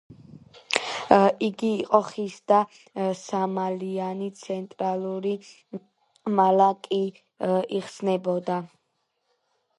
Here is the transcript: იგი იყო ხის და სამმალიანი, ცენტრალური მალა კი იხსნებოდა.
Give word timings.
იგი 1.47 1.67
იყო 1.81 1.99
ხის 2.07 2.37
და 2.51 2.61
სამმალიანი, 3.19 4.31
ცენტრალური 4.41 5.35
მალა 6.41 6.73
კი 6.91 7.03
იხსნებოდა. 7.83 8.59